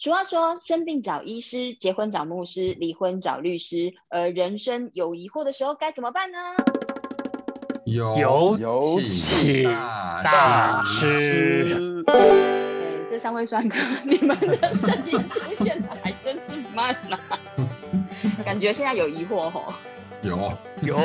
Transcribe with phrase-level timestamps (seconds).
[0.00, 3.92] 俗话说，生病找医师，结婚找牧师，离婚找律师。
[4.08, 6.38] 而人生有疑惑的时候该怎么办呢？
[7.84, 12.04] 有有请大大师。
[12.06, 12.14] 哎，
[13.10, 13.74] 这三位帅哥，
[14.06, 17.18] 你们的声音出现的还真是慢呐、
[18.44, 19.74] 感觉现在有疑惑吼。
[20.22, 20.52] 有
[20.82, 20.98] 有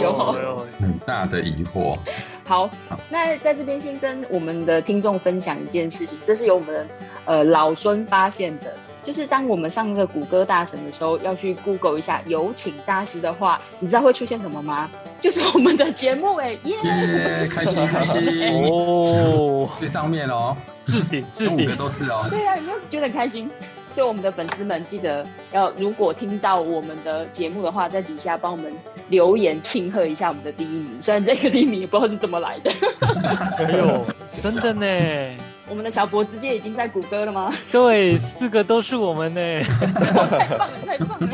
[0.00, 1.98] 有有很大的疑惑，
[2.48, 2.70] 好，
[3.10, 6.88] 那在这边先跟我们的听众分享一件事情，这是由我们
[7.26, 8.72] 呃老孙发现的，
[9.02, 14.90] 就是当我们上那个谷歌大神的时候，要去 Google 一下有请大师的话，你知道会出现什么吗？
[15.20, 16.76] 就是我们的节目哎，耶！
[16.84, 18.18] 耶，开心开心，
[18.64, 23.50] 哦，最上面哦，置顶置顶都是哦，对啊，有没有觉得很开心？
[23.98, 28.72] 所以我们的粉丝们记得要，如果听到我们的节目的话，在底下帮我们
[29.08, 31.02] 留言庆贺一下我们的第一名。
[31.02, 32.70] 虽然这个第一名也不知道是怎么来的，
[33.58, 34.06] 哎呦，
[34.38, 34.86] 真的呢，
[35.68, 37.52] 我们的小博直接已经在谷歌了吗？
[37.72, 39.64] 对，四个都是我们呢，
[39.98, 41.28] 太棒了，太棒了！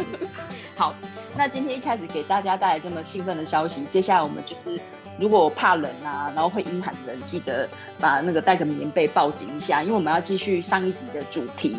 [0.74, 0.94] 好，
[1.36, 4.80] 那今天一开始给大家带来这么兴奋的消息，接下来我们就是，
[5.18, 7.68] 如果怕冷啊，然后会阴寒的人，记得
[8.00, 11.76] 把那个带个棉被抱紧一下，因为我们要继续上一集的主题。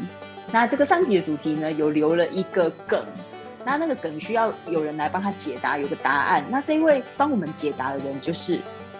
[0.55, 3.05] 那这个上集的主题呢，有留了一个梗，
[3.65, 6.41] 那那个梗需要有人来帮他解答，有个答案。
[6.49, 8.57] 那是因为帮我们解答的人就是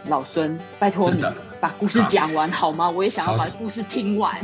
[0.10, 1.24] 老孙，拜托你
[1.62, 2.90] 把故事讲完好吗？
[2.90, 4.36] 我也想要把故事听完。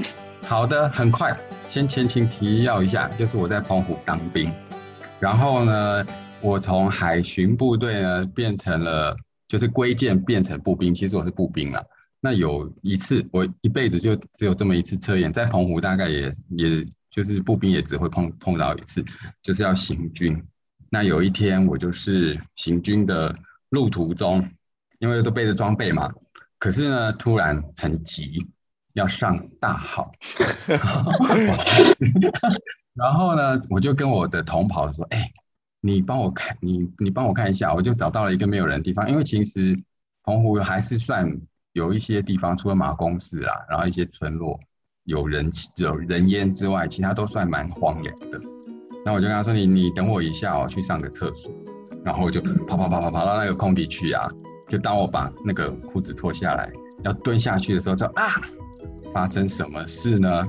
[0.43, 4.49] 好的，很快，先前情提要一下，就是我在澎湖当兵，
[5.19, 6.05] 然后呢，
[6.39, 9.13] 我从海巡部队呢变成了，
[9.49, 11.83] 就是归建变成步兵，其实我是步兵了。
[12.21, 19.05] 那有一次，我一辈子就只有这么一次测验，在澎湖大概也也就是步兵也只会碰碰到一次，
[19.43, 20.43] 就是要行军。
[20.89, 23.35] 那有一天我就是行军的
[23.69, 24.49] 路途中，
[24.99, 26.11] 因为都背着装备嘛，
[26.57, 28.47] 可是呢突然很急，
[28.93, 30.11] 要上大号，
[32.93, 35.31] 然后呢我就跟我的同跑说：“哎、
[35.79, 39.81] 你帮我看，你你帮我看一下。”我就找到了一个没有人的地方，因为其实
[40.23, 41.39] 澎湖还是算
[41.71, 44.59] 有一些地方，除了马公市啦，然后一些村落
[45.05, 48.39] 有人有人烟之外，其他都算蛮荒凉的。
[49.03, 51.51] 那我就跟他说：“你你等我一下，我去上个厕所。”
[52.05, 54.29] 然后我就跑跑跑跑跑到那个空地去啊，
[54.67, 56.71] 就当我把那个裤子脱下来
[57.03, 58.41] 要蹲下去的时候，就啊，
[59.13, 60.47] 发生什么事呢？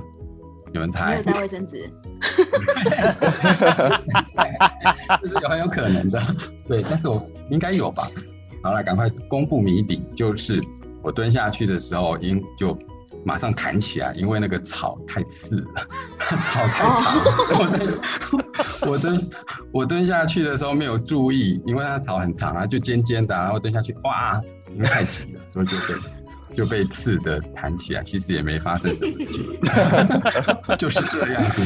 [0.71, 1.23] 有人没猜有？
[1.23, 1.89] 带卫 生纸，
[5.21, 6.19] 这是有很有可能的，
[6.67, 8.09] 对，但是我应该有吧。
[8.63, 10.63] 好了，赶快公布谜底，就是
[11.03, 12.75] 我蹲下去的时候，因就
[13.25, 15.87] 马上弹起来，因为那个草太刺了，
[16.39, 17.23] 草太长了。
[17.59, 17.99] 我蹲
[18.91, 19.29] 我蹲
[19.71, 24.41] 我蹲下去的时候没有注意，因为它草很长啊，就尖尖的啊、然后蹲下去，哇，
[24.71, 25.93] 因为太急了，所以就被
[26.55, 29.59] 就被刺的弹起来，其实也没发生什么事情，
[30.77, 31.63] 就是这样子。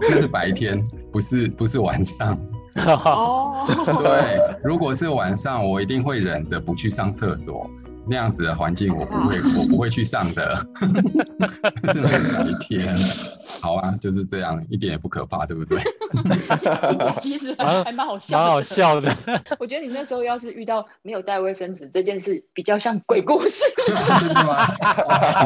[0.00, 2.36] 那是白天，不是不是晚上。
[2.74, 3.66] 哦，
[4.02, 7.70] 对，如果是晚上，我一定会忍着不去上厕所。
[8.08, 10.56] 那样子的环境，我不会， 我不会去上的。
[11.92, 12.96] 是那个白天，
[13.60, 15.78] 好啊，就是这样，一点也不可怕，对不对？
[17.20, 18.62] 其实蛮还蛮好笑，蛮好。
[18.62, 19.14] 笑的，
[19.58, 23.62] 我觉得你那时候要是遇到没有带卫生纸这件事，比较像鬼故事。
[24.20, 24.66] 真的吗？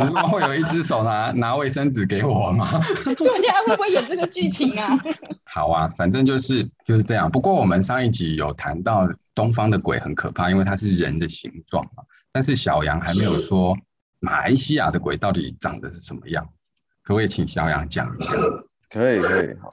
[0.03, 2.81] 你说会有一只手拿拿卫生纸给我吗？
[3.05, 4.99] 对呀、会不会有这个剧情啊？
[5.45, 7.31] 好啊，反正就是就是这样。
[7.31, 12.03] 不过我们上一集有谈到东方的鬼很可怕，因为它是人的形状嘛。
[12.37, 13.75] 但是小杨还没有说
[14.21, 16.71] 马来西亚的鬼到底长得是什么样子，
[17.03, 18.31] 可不可以请小杨讲一下？
[18.93, 19.73] 可以可以好。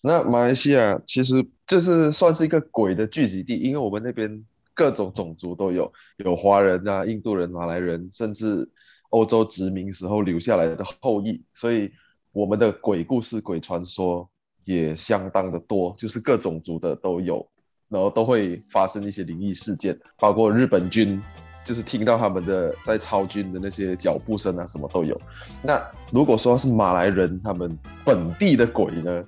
[0.00, 4.44] 那马来西亚其实就是算是一个鬼的聚集地，因为我们那边
[4.74, 8.68] 各种种族都有，有华人啊、印度人、马来人，甚至
[9.10, 11.92] 欧洲殖民时候留下来的后裔，所以
[12.32, 14.28] 我们的鬼故事、鬼传说
[14.64, 17.48] 也相当的多，就是各种族的都有，
[17.88, 21.22] 然后都会发生一些灵异事件，包括日本军。
[21.64, 25.20] 就是听到他们的在操军的那些脚步声啊，什么都有。
[25.62, 29.24] 那如果说是马来人他们本地的鬼呢，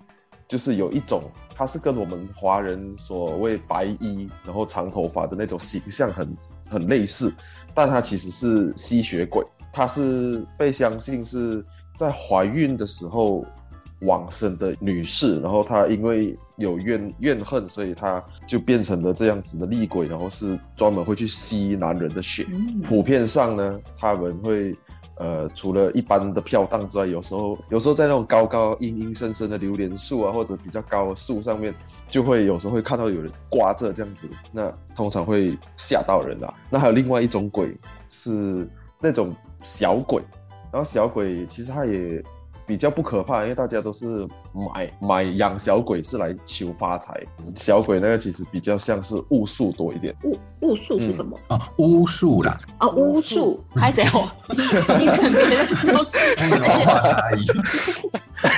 [0.49, 1.23] 就是有一种，
[1.55, 6.37] 它是跟我们华人所谓白衣然后长头发的那种形象很
[6.69, 7.33] 很类似，
[7.75, 11.65] 但它其实是吸血鬼，它是被相信是
[11.97, 13.45] 在怀孕的时候
[14.03, 22.47] 往生的女士，然后她因为有怨怨恨，所以她就变成了这样子的厉鬼，然后是专门会去吸男人的血。
[22.83, 24.75] 普遍上呢，他们会
[25.17, 31.73] 呃，除了一般的飘荡之外，有时候有时候在那种高高阴阴森森的榴莲树啊，或者比较高的树上面，
[32.09, 36.53] 就会有时候会看到有人挂着这样子，那通常会吓到人啊。
[36.71, 37.77] 那还有另外一种鬼
[38.11, 38.69] 是
[39.01, 40.23] 那种小鬼，
[40.73, 42.23] 然后小鬼其实它也
[42.67, 47.21] 比较不可怕，因为大家都是买买养小鬼是来求发财，
[47.55, 50.15] 小鬼那个其实比较像是巫术多一点。
[50.25, 51.39] 巫巫术是什么？
[51.49, 54.31] 啊，巫术啦，啊，巫术，还谁哦？
[54.49, 55.93] 听成别人说，
[56.51, 57.45] 文化差异。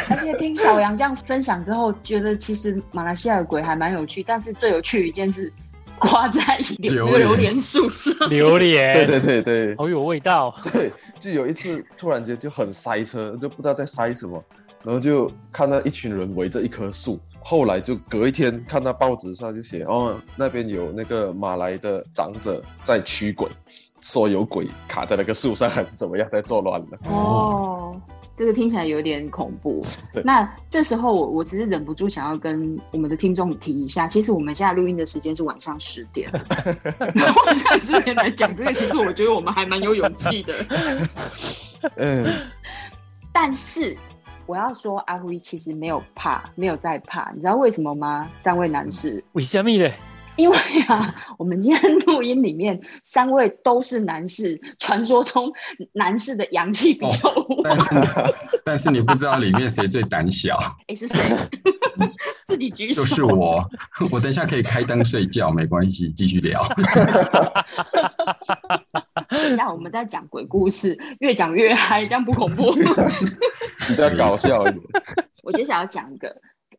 [0.09, 5.53] 而且听小杨这样分享之后，觉得其实马来西亚的鬼还蛮有趣，但是最有趣的一件事，
[5.99, 6.41] 挂在
[6.79, 8.29] 榴榴莲树上。
[8.29, 10.55] 榴莲，对对对对好有味道。
[10.73, 10.91] 对，
[11.25, 14.45] 就有一次突然间就很塞车，就不知道在塞什么，
[14.83, 17.19] 然后就看到一群人围着一棵树。
[17.41, 23.49] 后来就隔一天看到报纸上就写哦，那边有那个马来的长者在驱鬼，
[24.03, 26.99] 说有鬼卡在那个树上还是怎么样在作乱的。
[27.09, 27.99] 哦，
[28.37, 29.85] 这个听起来有点恐怖。
[30.25, 36.31] 那这时候我我只是忍不住想要跟我们的听众提一下，其实我们现在录音的时间是晚上十点，
[37.47, 40.55] 晚上十点来讲这个，其实我觉得我们还蛮有勇气的。
[41.97, 42.27] 嗯，
[43.33, 43.97] 但是
[44.47, 48.29] 我要说，阿辉其实没有怕，没有在怕，你知道为什么吗？
[48.43, 49.95] 三位男士，为什么嘞？
[50.37, 50.57] 因为
[50.89, 55.53] 啊，我们今天录音里面三位都是男士，传说中
[55.93, 57.47] 男士的阳气比较旺。
[57.63, 58.35] 但是
[58.65, 60.57] 但是你不知道里面谁最胆小，
[60.89, 61.21] 哎、是谁？
[62.47, 63.03] 自己举手。
[63.03, 63.65] 就是我。
[64.11, 66.67] 我等一下可以开灯睡觉，没关系，继续聊。
[69.29, 72.73] 等一下我们在讲鬼故事，越讲越嗨，这样不恐怖。
[73.87, 74.83] 比较搞笑一点。
[75.43, 76.35] 我接下来要讲一个，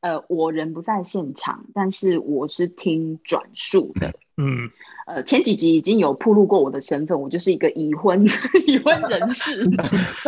[0.05, 4.13] 呃，我人不在现场，但是我是听转述的。
[4.37, 4.69] 嗯，
[5.07, 8.23] 呃，前几集已经有铺露过我的身份，我就是一个已婚
[8.67, 9.67] 已婚人士。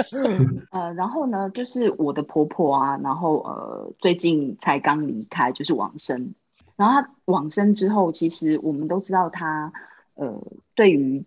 [0.71, 6.33] 呃，然后呢，就是我的婆婆啊，然后呃，最近才刚离开，就是往生。
[6.75, 9.71] 然后她往生之后，其实我们都知道她，
[10.15, 10.41] 呃，
[10.73, 11.23] 对于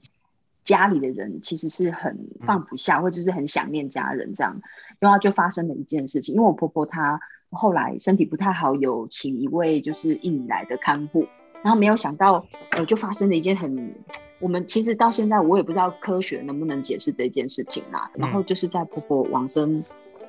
[0.64, 4.61] 家里的人其实是很放不下，或者就是很想念家人这样。
[4.99, 7.20] 然后就发生了一件事情，因为我婆婆她
[7.50, 11.26] 后来身体不太好，有请一位就是印尼来的看护。
[11.62, 13.94] 然后没有想到，呃，就发生了一件很，
[14.38, 18.11] 我们其实到现在我也不知道科学能不能解释这件事情啦。
[18.14, 19.85] 然后就是在婆婆往生，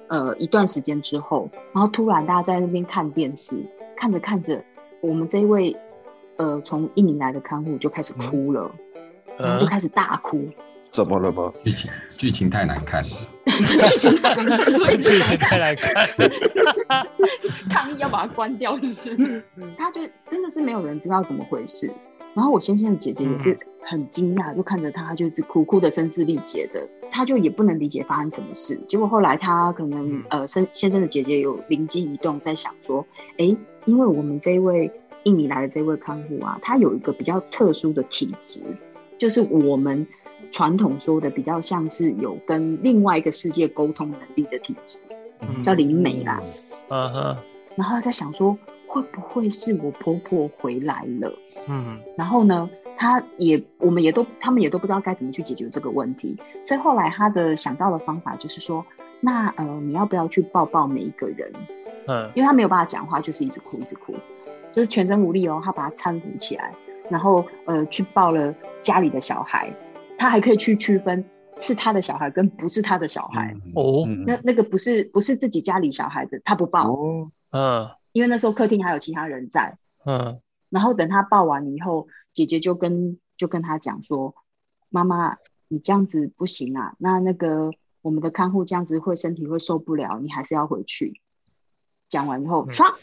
[0.10, 3.64] 呃，一段时间之后，然后突然大家在那边看电视，
[3.96, 4.62] 看着看着，
[5.00, 5.74] 我们这一位，
[6.36, 8.70] 呃，从印尼来的看护就开始哭了，
[9.40, 10.46] 然后就开始大哭，
[10.92, 11.52] 怎么了吗？
[11.64, 13.10] 剧情 剧情太难看了，
[13.46, 17.08] 剧情太难看，所以剧情太难看，
[17.70, 19.44] 抗议要把它关掉，就是
[19.78, 21.90] 他就真的是没有人知道怎么回事。
[22.34, 28.80] 然后我先生的姐姐也是很惊讶，就看着他，就一直哭哭的声嘶力竭的，他就也不能理解发生什么事。
[28.88, 33.06] 结果后来他可能、嗯呃，先先生的姐姐有灵机一动，在想说，
[33.38, 33.56] 哎，
[33.86, 34.90] 因为我们这一位
[35.24, 38.62] 印尼来的这位看护啊，他有一个比较特殊的体质，
[39.18, 40.08] 就是我们
[40.50, 44.98] 传统说的比较像是有跟另外一个世界沟通能力的体质，
[45.64, 46.42] 叫灵媒啦。
[46.90, 47.38] 嗯哼，
[47.76, 48.58] 然后他在想说，
[48.88, 51.32] 会不会是我婆婆回来了？
[51.68, 56.36] 嗯然后呢，他也我们也都他们也都不知道该怎么去解决这个问题，
[56.68, 58.84] 所以后来他的想到的方法就是说，
[59.20, 61.52] 那呃你要不要去抱抱每一个人？
[62.08, 64.16] 嗯因为他没有办法讲话，就是一直哭一直哭，
[64.74, 65.62] 就是全身无力哦。
[65.64, 66.74] 他把他搀扶起来，
[67.10, 69.72] 然后呃去抱了家里的小孩，
[70.22, 71.26] 他还可以去区分
[71.58, 73.52] 是他的小孩跟不是他的小孩。
[73.56, 74.06] 嗯哦。
[74.08, 77.90] 嗯那那个不是不是自己家里小孩子，他不抱，哦，嗯。
[78.12, 79.80] 因为那时候客厅还有其他人在。
[80.06, 80.40] 嗯。
[80.70, 84.36] 然后等他抱完以后，姐姐就跟就跟他讲说
[84.90, 85.38] ：“妈妈，
[85.70, 87.72] 你这样子不行啊，那那个
[88.04, 91.20] 我们的看护这样子会身体会受不了，你还是要回去。”
[92.10, 92.70] 讲完以后，嗯。
[92.70, 92.94] 唰，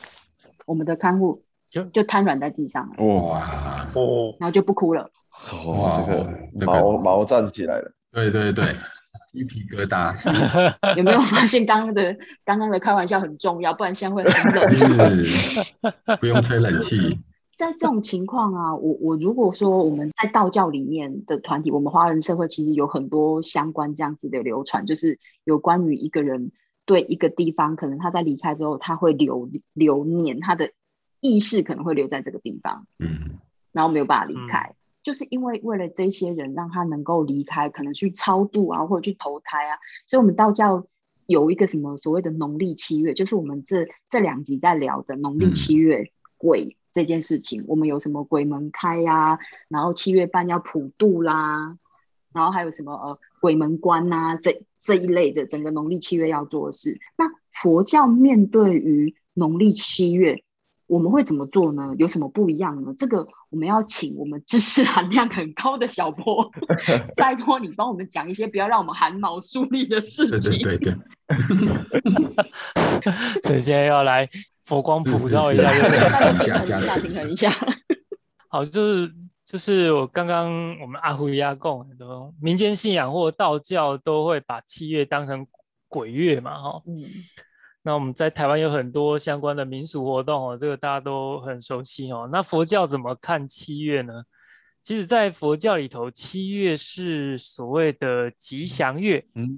[0.67, 5.11] 我们的看护就就瘫软在地上了，哇，哦，然后就不哭了。
[5.53, 7.93] 哦，这个这个毛毛站起来了。
[8.13, 8.65] 对对对，
[9.29, 10.15] 鸡皮疙瘩，
[10.97, 13.73] 有没有发现刚刚的刚刚的开玩笑很重要？
[13.75, 15.25] 不然现在会很冷。
[15.25, 17.19] 是不用吹冷气，
[17.57, 26.51] 在这种情况啊，我我如果说我们在道教里面的团体，我们华人社会其实有很多相关这样子的流传，就是有关于一个人
[26.87, 30.71] 对一个地方，可能他在离开之后，他会留留念，他的
[31.21, 33.39] 意识可能会留在这个地方，嗯，
[33.73, 34.75] 然后没有办法离开。
[35.09, 40.87] 就是因为为了这些人让他能够离开，可能去超度啊，或者去投胎啊，所以我们道教
[41.25, 47.65] 有一个什么所谓的农历七月，就是我们这这两集在聊的农历七月鬼这件事情。
[47.67, 49.39] 我们有什么鬼门开呀、
[49.71, 51.79] 然后七月半要普渡啦，
[52.35, 57.01] 然后还有什么呃鬼门关呐、这这一类的整个农历七月要做的事。
[57.17, 60.45] 那佛教面对于农历七月，
[60.89, 61.95] 我们会怎么做呢？
[61.99, 62.93] 有什么不一样呢？
[62.97, 66.51] 这个我们要请我们知识含量很高的小波，
[67.15, 70.63] 拜托你帮我们讲一些不要让我们汗毛竖立的事对情。
[70.63, 70.97] 对对对，
[73.45, 74.29] 所以现在要来
[74.65, 75.79] 佛光普照一下，一
[76.85, 77.51] 下，平衡一下。
[78.49, 79.13] 好，就是
[79.45, 85.47] 就是我刚刚我们阿胡亚贡很多民间信仰或道教都会把七月当成
[85.89, 86.83] 鬼月嘛，哈。
[86.87, 87.03] 嗯，
[87.89, 92.29] 那我们在台湾有很多相关的民俗活动哦，这个大家都很熟悉哦。
[92.31, 94.13] 那佛教怎么看七月呢？
[94.83, 99.49] 其实，在佛教里头，七月是所谓的吉祥月嗯，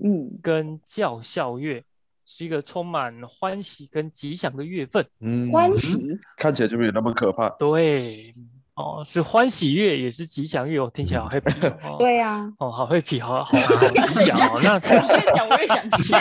[0.41, 1.83] 跟教孝月，
[2.25, 5.05] 是一个充满欢喜跟吉祥的月份。
[5.19, 5.99] 嗯，欢喜，
[6.37, 7.49] 看起来就没有那么可怕。
[7.59, 8.33] 对，
[8.77, 11.97] 哦，是欢喜月，也是吉祥月哦，听起来好 happy 哦。
[11.99, 14.61] 对呀、哦，好 happy，好好好吉祥哦。
[14.63, 16.17] 那 我越讲我越想笑。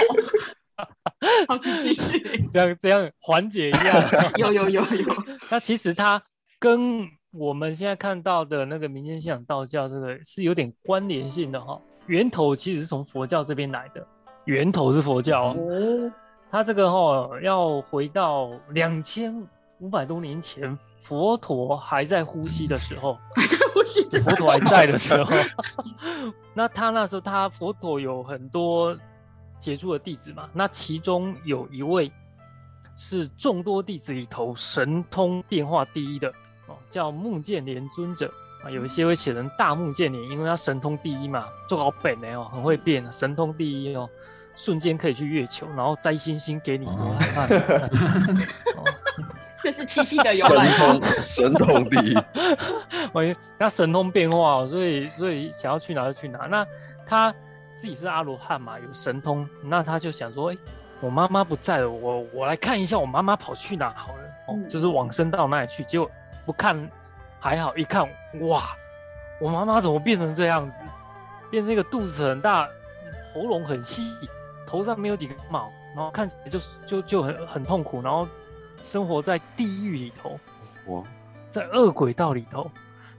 [1.47, 2.47] 好，请继续。
[2.51, 4.31] 这样这样缓解一下。
[4.37, 5.13] 有有有有，
[5.49, 6.21] 那其实它
[6.59, 14.05] 跟我们现在看到的那个民间信仰道教这个是有点关联性的哈、源头其实是从佛教这边来的，
[14.45, 15.55] 源头是佛教、哦。
[15.57, 16.11] 哦，
[16.51, 19.35] 它这个哈、要回到两千
[19.79, 23.17] 五百多年前，佛陀还在呼吸的时候，
[23.73, 25.31] 呼吸佛陀还在的时候，
[26.55, 28.97] 那他那时候他佛陀有很多
[29.59, 32.11] 杰出的弟子嘛，那其中有一位
[32.97, 36.29] 是众多弟子里头神通变化第一的
[36.67, 38.31] 哦，叫目犍连尊者
[38.63, 44.09] 啊，有一些会写成大目犍连，因为他神通第一嘛，做好本的哦，很会变，神通第一哦。
[44.55, 47.87] 瞬间可以去月球，然后摘星星给你，多哦看看
[48.75, 48.83] 哦
[49.63, 50.99] 这是七夕的由神来神。
[50.99, 52.17] 通神通第一，
[53.13, 53.23] 我
[53.57, 56.39] 那神通变化哦，所以所以想要去哪就去哪。
[56.47, 56.67] 那
[57.07, 57.33] 他
[57.79, 60.57] 自己是阿罗汉嘛，有神通，那他就想说，哎、
[60.99, 64.23] 我妈妈不在了，我我来看一下我妈妈跑去哪好了。
[64.49, 65.81] 哦，嗯就是往生到那里去。
[65.85, 66.11] 结果
[66.45, 66.75] 不看
[67.39, 68.05] 还好，一看
[68.41, 68.75] 哇，
[69.39, 70.77] 我妈妈怎么变成这样子？
[71.49, 72.67] 变成一个肚子很大，
[73.33, 74.03] 喉咙很细，
[74.67, 78.27] 头上没有几根毛，然后看起来就就就很很痛苦，然后
[78.83, 80.37] 生活在地狱里头。
[80.87, 81.01] 哇，
[81.49, 82.69] 在恶鬼道里头，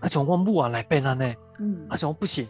[0.02, 2.46] 他想问不完来变他呢，嗯他想不行，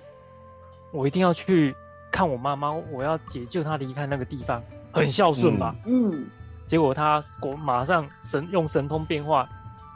[0.91, 1.73] 我一定要去
[2.11, 4.63] 看我妈妈，我要解救她离开那个地方，
[4.93, 5.75] 很孝顺吧？
[5.87, 6.27] 嗯，
[6.67, 9.49] 结果他果马上神用神通变化，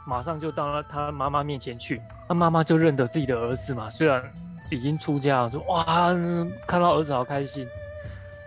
[0.07, 4.23] 马上就到了他妈妈面前去，他妈妈就认得自己的儿子嘛，虽然
[4.71, 7.67] 已经出家了，就哇，嗯看到儿子好开心。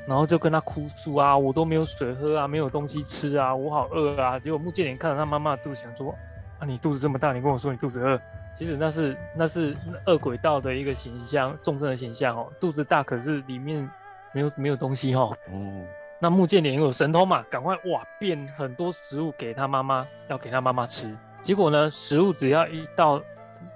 [0.07, 4.39] 然后就跟他哭诉啊，我都没有水喝啊，没有东西吃啊，我好饿啊。
[4.39, 6.15] 结果穆建连看到他妈妈的肚子，想说
[6.59, 8.19] 啊，你肚子这么大，你跟我说你肚子饿，
[8.55, 9.77] 其实那是那是
[10.07, 12.53] 恶鬼道的一个形象，众生的形象哦。
[12.61, 13.89] 肚子大，可是里面
[14.33, 15.37] 没有没有东西哦。
[15.53, 15.87] 嗯，
[16.21, 21.15] 那木剑莲有神通嘛，赶快哇变很多食物给他妈妈，要给他妈妈吃。
[21.41, 23.23] 结果呢，食物只要一到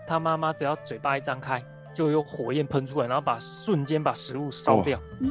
[0.07, 1.63] 他妈妈，只要嘴巴一张开，
[1.95, 4.99] 就有火焰喷出来，然后把瞬间把食物烧掉。
[5.21, 5.29] 嗯，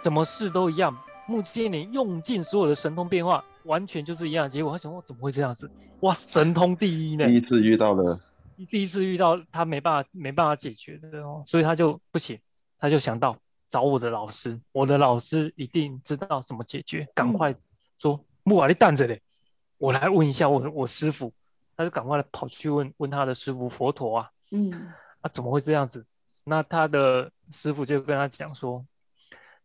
[0.00, 0.96] 怎么试都一样。
[1.26, 4.70] 木剑莲用尽所有的神通变化，完全就是一样的结果。
[4.70, 5.68] 他想，我怎么会这样子？
[6.00, 7.26] 哇，神通第一呢！
[7.26, 8.20] 第一次遇到了，
[8.70, 12.38] 第一次遇到他没办法没办法解决的哦，所以他就不行，
[12.78, 13.36] 他就想到
[13.68, 17.54] 找我的老师，我的老师一定知道怎么解决，赶快
[17.98, 19.20] 说木瓦利蛋着嘞，
[19.78, 21.32] 我来问一下我我师傅，
[21.76, 26.06] 他就赶快跑去问问他的师傅佛陀啊，嗯，啊怎么会这样子？
[26.44, 28.84] 那他的师傅就跟他讲说，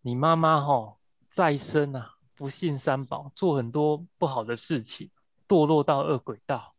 [0.02, 0.96] 你妈妈哈
[1.30, 5.12] 再生啊，不信三宝，做很多不好的事情，
[5.48, 6.74] 堕落到恶鬼道，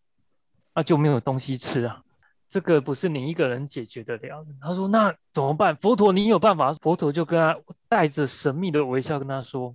[0.75, 2.03] 那就没有东西吃啊。
[2.49, 4.51] 这个不是你一个人解决得了的。
[4.61, 5.77] 他说：“那怎么办？
[5.77, 7.57] 佛陀，你有办法？”佛陀就跟他
[7.89, 9.73] 带着神秘的微笑跟他说：“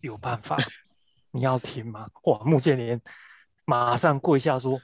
[0.00, 0.56] 有办法，
[1.30, 3.00] 你要听吗？”哇，穆建连
[3.64, 4.78] 马上跪下说：“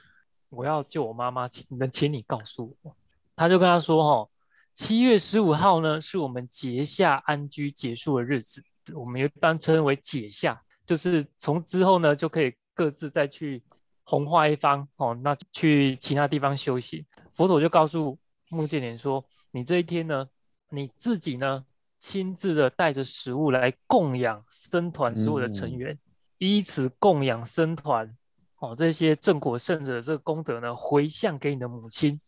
[0.49, 2.95] 我要救我妈妈，请能请你告诉我。”
[3.37, 4.29] 他就跟他说：“哈，
[4.73, 8.63] 七月十五号呢，是我们结夏安居结束的日子，
[8.95, 13.61] 我们一般称为解夏，就是从之后呢就可以各自再去
[14.09, 18.17] 红化一方哦，那去其他地方休息。”佛陀就告诉
[18.49, 20.29] 穆建连说：“你这一天呢，
[20.69, 21.65] 你自己呢，
[21.99, 25.99] 亲自的带着食物来供养僧团所有的成员，
[26.37, 28.15] 依此供养僧团
[28.59, 32.19] 哦这些正果圣者的这个功德呢，回向给你的母亲，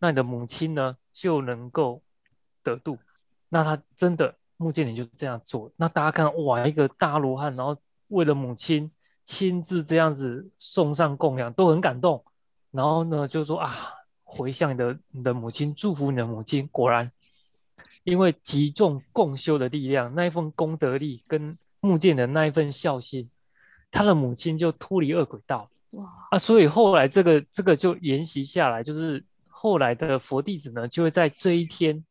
[0.00, 2.02] 那你的母亲呢就能够
[2.62, 2.98] 得度。
[3.48, 7.76] 那他真的穆建连就这样做，那大家看哇，一个大罗汉，然后
[8.08, 8.90] 为了母亲
[9.24, 12.22] 亲自这样子送上供养，都很感动。
[12.70, 13.74] 然后呢，就说啊。”
[14.26, 16.66] 回向你的你的母亲，祝福你的母亲。
[16.72, 17.08] 果然，
[18.02, 23.28] 因为集众共修的力量，那一份功德力跟木建的那一份孝心，
[23.92, 25.68] 他的母亲就脱离恶鬼道。
[25.90, 32.02] 哇，啊，所以后来这个这个就沿袭下来，就是后来的佛弟子呢，就会在这一天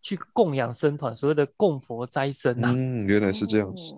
[0.00, 2.72] 去供养僧团，所谓的供佛斋僧啊。
[2.74, 3.94] 嗯，原来是这样子。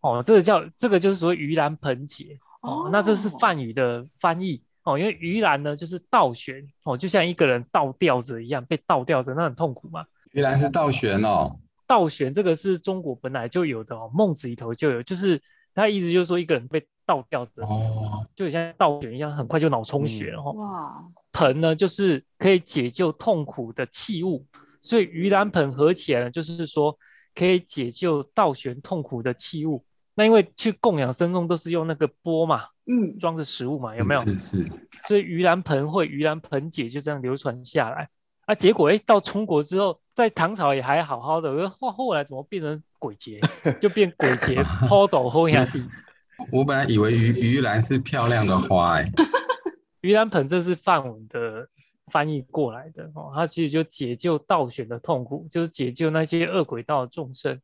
[0.00, 10.04] 哦，这个叫这个就是所谓盂兰盆节哦，哦那这是梵语的翻译哦，因为盂兰呢就是倒悬哦，就像一个人倒吊着一样，被倒吊着，那很痛苦嘛。
[10.32, 15.40] 盂兰是倒悬哦，倒悬这个是中国本来就有的哦，孟子里头就有，就是
[15.74, 20.52] 他意思就是说一个人被倒吊着，哦，就像倒悬一样，很快就脑充血了哦。
[20.52, 21.02] 哇，
[21.32, 24.46] 盆呢，就是可以解救痛苦的器物，
[24.80, 26.96] 所以盂兰盆合起来呢，就是说
[27.34, 29.84] 可以解救倒悬痛苦的器物。
[30.18, 34.20] 那因为去供养僧众都是用那个钵嘛，嗯，装着食物嘛，有没有？
[34.24, 34.72] 是是，
[35.06, 38.08] 所以盂兰盆会、盂兰盆解就这样流传下来。
[38.46, 43.38] 啊，结果哎，到中国之后，在唐朝也还好好的，后后来怎么变成鬼节，
[43.80, 45.84] 就变鬼节 抛斗后压地。
[46.50, 49.08] 我本来以为鱼鱼兰是漂亮的花，哎，
[50.02, 51.68] 盂兰盆这是梵文的
[52.10, 57.60] 翻译过来的哦，它其实就解救倒悬的痛苦，就是解救那些恶鬼道的众生。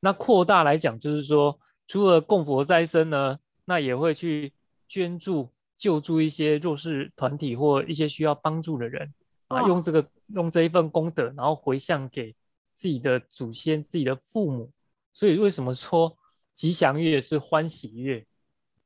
[0.00, 1.56] 那扩大来讲，就是说，
[1.86, 4.52] 除了供佛斋僧呢，那也会去
[4.88, 9.12] 捐助、救助一些弱势团体或一些需要帮助的人
[9.48, 12.34] 啊，用这个用这一份功德，然后回向给
[12.74, 14.70] 自己的祖先、自己的父母。
[15.12, 16.16] 所以为什么说
[16.54, 18.24] 吉祥月是欢喜月？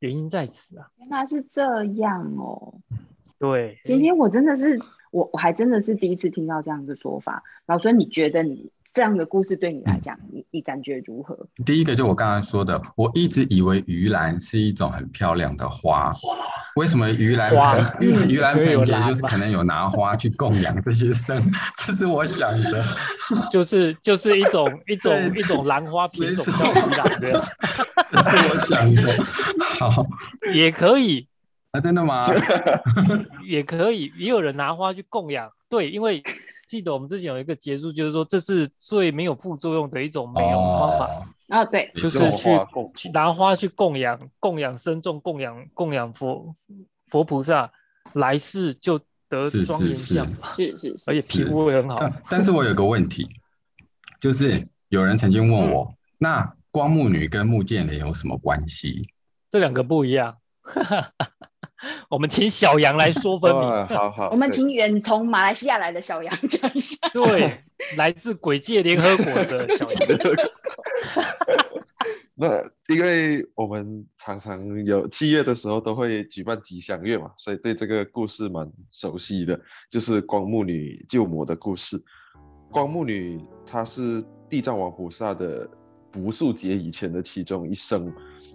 [0.00, 0.90] 原因在此啊。
[0.98, 2.74] 原来是这样哦。
[3.38, 4.78] 对，今天我真的是，
[5.10, 7.42] 我我还真的是第一次听到这样的说法。
[7.66, 11.36] 老孙，你觉得你这样的故事对你来讲，你你感觉如何？
[11.66, 16.14] 第一个就我刚刚说的，我一直以为鱼兰是一种很漂亮的花，
[16.76, 21.44] 为什么鱼兰花盆鱼嗯鱼兰盆节就是可能有拿花去供养这些生，
[21.76, 22.82] 这是我想的。
[23.52, 27.42] 就是就是一种一种一种兰花品种叫鱼兰这样，
[28.12, 29.24] 这是我想的。
[29.78, 30.06] 好，
[30.54, 31.28] 也可以
[31.72, 32.26] 啊，真的吗？
[33.44, 35.52] 也可以，也有人拿花去供养。
[35.68, 36.22] 对，因为
[36.66, 42.50] 记得我们之前有一个结束，就是说这是最没有副作用的一种美容方法，哦，啊，对，就是去
[42.94, 46.54] 去拿花去供养供养僧众，供养供养佛
[47.06, 47.70] 佛菩萨，
[48.14, 51.96] 来世就得是庄是是严相， 是是而且，皮肤会很好。
[51.98, 53.28] 但但是我有个问题，
[54.20, 59.08] 就是有人曾经问我，那光目女跟木剑莲有什么关系？
[59.50, 60.36] 这两个不一样。
[62.08, 63.62] 我们请小杨来说分明。
[63.62, 66.96] 啊， 好好，我们对请远从马来西亚来的小杨讲一下。
[67.12, 67.64] 对，
[67.96, 70.08] 来自鬼界联合国的小杨。
[72.38, 72.62] 那
[72.94, 79.58] 因为我们常常有七月的时候都会举办吉祥月嘛，所以对这个故事蛮熟悉的，
[79.90, 82.02] 就是光目女救魔的故事。
[82.70, 85.66] 光目女她是地藏王菩萨的
[86.16, 88.12] 无数劫以前的其中一生，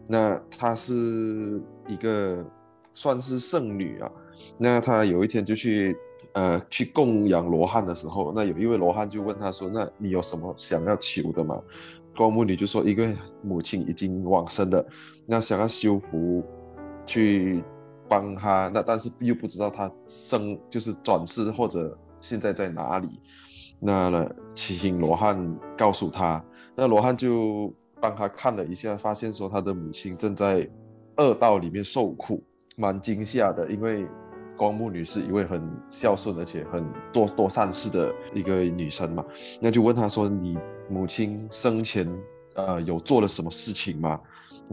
[0.08, 2.46] 那她是一个
[2.94, 4.12] 算是圣女啊。
[4.58, 5.96] 那她有一天就去
[6.34, 11.62] 呃去供养罗汉的时候，那有一位罗汉就问她说：“那你有什么想要求的吗？”
[12.18, 14.86] 光目女就说，一个母亲已经往生了，
[15.26, 16.44] 那想要修福，
[17.06, 17.64] 去
[18.10, 23.08] 帮她，那但是又不知道她生就是转世或者现在在哪里，
[23.80, 26.44] 那呢，请罗汉告诉他，
[26.76, 30.70] 那罗汉就帮他看了一下，发现说他的母亲正在
[31.18, 32.44] 恶道里面受苦，
[32.82, 34.08] 蛮惊吓的，因为
[34.58, 39.24] 光目女是一位很孝顺而且很做多善事的一个女生嘛，
[39.60, 40.58] 那就问她说：“你
[40.90, 42.12] 母亲生前
[42.56, 44.20] 呃有做了什么事情吗？”，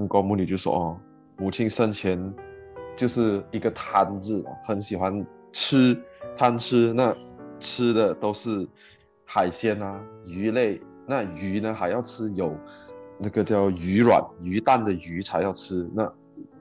[0.08, 0.98] 光目女就说：“哦，
[1.36, 2.34] 母亲生前
[2.96, 5.94] 就是一个贪字，很喜欢吃，
[6.34, 7.14] 贪吃，那
[7.60, 8.66] 吃的都是
[9.24, 12.56] 海鲜啊、鱼类，那鱼呢还要吃有
[13.18, 16.10] 那个叫鱼卵、鱼蛋的鱼才要吃，那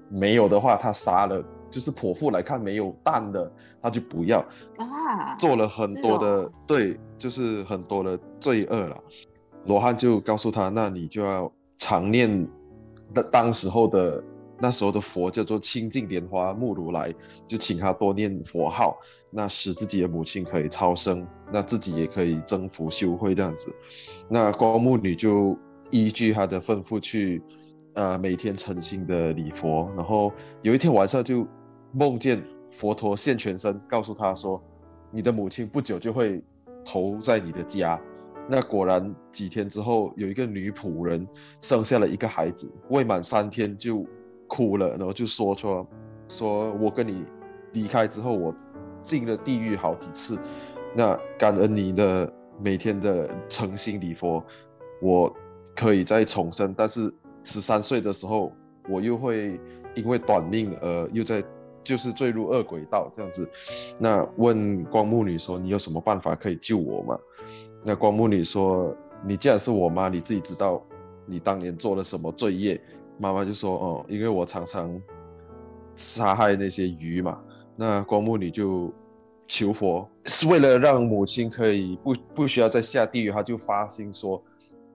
[0.10, 4.40] 没有的话，他杀了。”就是剖腹来看没有蛋的，他就不要。
[4.78, 8.98] 啊，做了很多的，对，就是很多的罪恶了。
[9.66, 12.48] 罗汉就告诉他，那你就要常念
[13.14, 14.24] 的当时候的
[14.62, 17.14] 那时候的佛叫做清净莲花目如来，
[17.50, 18.98] 就请他多念佛号，
[19.30, 23.76] 那使自己的母亲可以超生，那自己也可以增福修慧这样子。
[24.30, 25.58] 那光目女就
[25.92, 27.44] 依据他的吩咐去，
[27.98, 30.32] 呃，每天诚心的礼佛，然后
[30.62, 31.48] 有一天晚上就
[31.92, 32.40] 梦见
[32.72, 34.62] 佛陀现全身，告诉他说，
[35.10, 36.40] 你的母亲不久就会
[36.86, 38.00] 投在你的家。
[38.48, 41.28] 那果然几天之后，有一个女仆人
[41.60, 44.06] 生下了一个孩子，未满三天就
[44.48, 45.88] 哭了，然后就说说，
[46.28, 47.26] 说我跟你
[47.74, 48.54] 离开之后，我
[49.02, 50.38] 进了地狱好几次，
[50.96, 52.32] 那感恩你的
[52.62, 54.44] 每天的诚心礼佛，
[55.02, 55.36] 我
[55.76, 57.12] 可以再重生，但是
[57.48, 58.52] 十三岁的时候，
[58.90, 59.60] 我又会
[59.96, 61.44] 因为短命而又在
[61.82, 63.50] 就是坠入恶鬼道这样子。
[63.98, 67.18] 那问光目女说：“你有什么办法可以救我吗？”
[67.86, 68.94] 那光目女说
[69.26, 70.86] ：“你既然是我妈，你自己知道
[71.26, 72.80] 你当年做了什么罪业。”
[73.18, 75.02] 妈妈就说：“哦，因为我常常
[75.96, 77.40] 杀害那些鱼嘛。”
[77.78, 78.94] 那光目女就
[79.48, 84.44] 求佛，是为了让母亲可以不不需要再下地狱，她就发心说。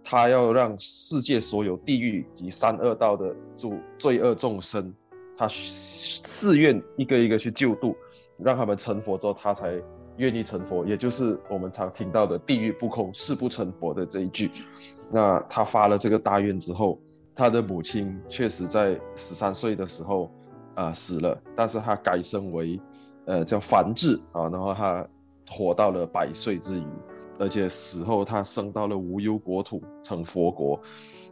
[0.05, 4.95] 他要让世界所有地狱及三恶道的主罪恶众生，
[5.37, 7.97] 他誓愿一个一个去救度，
[8.39, 9.81] 让他们成佛之后，他才
[10.17, 10.85] 愿意成佛。
[10.85, 14.51] 也就是我们常听到的“地狱不空，誓不成佛”的这一句。
[15.11, 16.99] 那他发了这个大愿之后，
[17.35, 20.31] 他的母亲确实在十三岁的时候
[20.75, 22.81] 啊死了，但是他改生为
[23.25, 25.07] 呃叫梵志啊，然后他
[25.49, 26.87] 活到了百岁之余。
[27.39, 30.81] 而且死后他升到了无忧国土，成佛国，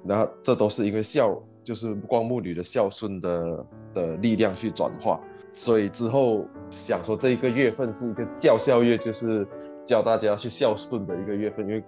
[0.02, 5.20] 那这都是因为孝，就是光目女的孝顺的的力量去转化。
[5.52, 9.46] 所以之后想说这一个月份是一个教孝月，就是
[9.84, 11.66] 教大家去孝顺的一个月份。
[11.66, 11.82] 因为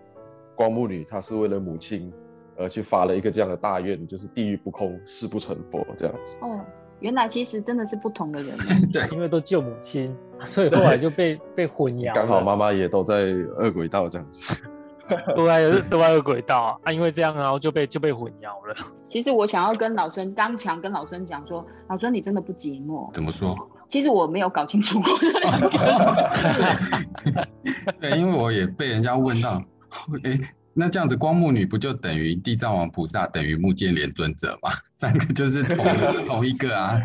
[0.55, 2.13] 光目女她是为了母亲
[2.57, 6.35] 而去发了一个这样的大愿，就是地狱不空，誓不成佛这样子。
[6.41, 6.61] 哦。
[7.03, 8.57] 原来其实真的是不同的人，
[8.93, 12.15] 对，因为都救母亲， 所以后来就被被混淆。
[12.15, 13.15] 刚好妈妈也都在
[13.57, 14.63] 二轨道这样子，
[15.37, 18.75] 都在都在恶鬼道啊，因为这样然后就被就被混淆了。
[19.09, 23.13] 其实我想要跟老孙刚强跟老孙讲说，老孙你真的不寂寞。
[23.13, 23.57] 怎么说？
[23.89, 25.13] 其实我没有搞清楚过。
[28.01, 29.63] 对，因为我也被人家问到，
[30.25, 30.41] 哎。
[30.75, 34.71] 那这样子，光目女不就等于地藏王菩萨，等于目犍连尊者吗？
[34.93, 35.85] 三个就是同
[36.27, 37.01] 同一个啊。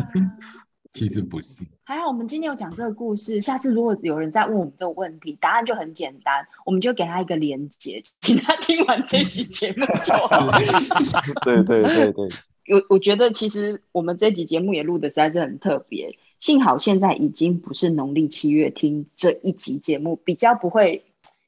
[0.94, 1.64] 其实不是。
[1.84, 10.50] 还好我们今天有讲这个故事，下次如果有人再问我们这个问题，答案就很简单，我们就给他一个连接，请他听完这期节目就好。
[11.46, 12.28] 对对对对。
[12.70, 21.04] 我我觉得其实我们这集节目也录的实在是很特别，幸好现在已经不是农历七月听这一集节目，比较不会。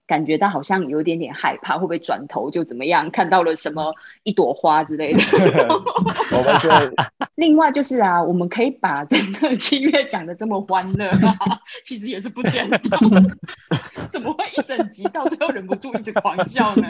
[0.09, 3.07] 感觉到好像有点点害怕，会不会转头就怎么样？
[3.11, 3.93] 看到了什么
[4.23, 5.19] 一朵花之类的。
[6.35, 6.71] 我们说，
[7.37, 11.11] 另外就是啊，我们可以把整个七月讲的这么欢乐，
[11.85, 12.99] 其实也是不简单。
[14.09, 16.87] 怎么会一整集到最后忍不住一直狂笑呢？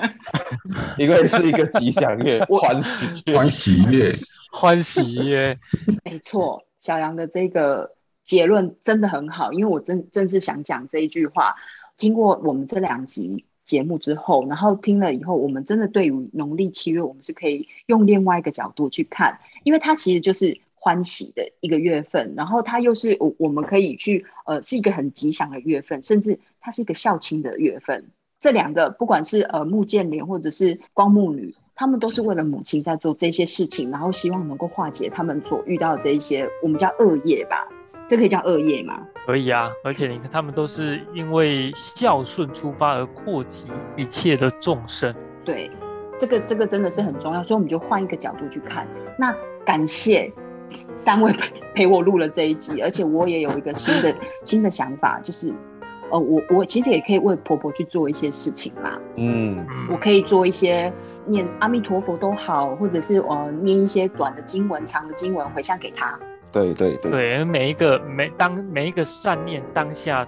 [0.98, 4.16] 因为是一个吉祥月，欢喜月，欢喜月，
[4.54, 5.58] 欢喜月。
[6.06, 7.92] 没错，小杨的这个
[8.24, 11.54] 结论真的很好，因为我真正是想讲这一句话。
[12.00, 28.04] 经过我们这两集节目之后，然后听了以后，我们真的对于农历七月，我们是可以用另外一个角度去看，因为它其实就是欢喜的一个月份，然后它又是我我们可以去呃是一个很吉祥的月份，甚至它是一个孝亲的月份。
[28.40, 37.68] 这两个不管是呃木建莲或者是光木女，他们都是为了母亲在做这些事情，然后希望能够化解他们所遇到这一些我们叫恶业吧。
[38.10, 39.00] 这可以叫恶业吗？
[39.28, 45.14] 可以啊，而且你看，他们都是因为孝顺出发而扩及一切的众生。
[45.46, 45.70] 对，
[46.18, 48.88] 这个这个真的是很重要，所以我们就换一个角度去看。
[49.16, 49.32] 那
[49.64, 50.32] 感谢
[50.96, 55.54] 三位 陪陪我录了这一集，而且我也有一个新的 新的想法，就是
[56.10, 59.00] 呃，我我其实也可以为婆婆去做一些事情啦。
[59.18, 60.92] 嗯，我可以做一些
[61.28, 66.20] 念阿弥陀佛都好，或者是呃念一些短的经文、长的经文回向给她。
[66.52, 70.28] 对对对，对每一个每当每一个善念当下，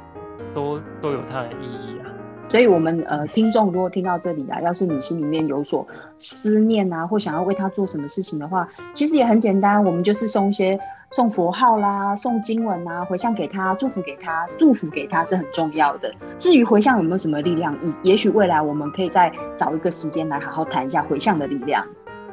[0.53, 2.05] 都都有它的意义啊。
[2.47, 10.77] 所以，我们呃，听众如果听到这里啊，要是你心里面有所思念啊，或想要为他做什么事情的话，其实也很简单，我们就是送一些
[11.11, 16.13] 送佛号啦，送经文啊，回向给他，祝福给他，祝福给他是很重要的。
[16.37, 21.87] 至于回向有没有什么力量，也也许未来我们可以再找一个时间来好好谈一下回向的力量。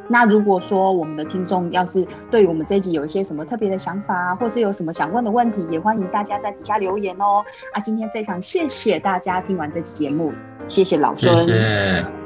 [0.08, 7.44] 那如果说我们的听众要是对于我们这一集有一些什么特别的想法，或是有什么想问的问题，也欢迎大家在底下留言哦。
[7.72, 10.32] 啊，今天非常谢谢大家听完这期节目，
[10.66, 11.36] 谢谢老孙，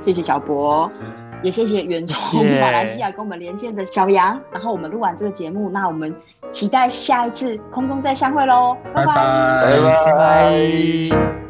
[0.01, 0.91] 谢谢小博，
[1.43, 4.41] 也谢谢远从马来西亚跟我们连线的小杨。
[4.53, 6.15] 然后我们录完这个节目，那我们
[6.53, 9.15] 期待下一次空中再相会喽，拜拜
[10.05, 11.42] 拜拜。